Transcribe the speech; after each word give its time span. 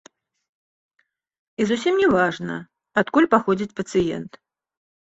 І 1.59 1.69
зусім 1.73 1.95
не 2.05 2.09
важна, 2.17 2.59
адкуль 3.05 3.31
паходзіць 3.37 3.73
пацыент. 3.85 4.31